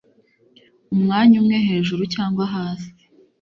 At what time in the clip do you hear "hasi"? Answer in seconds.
2.53-2.89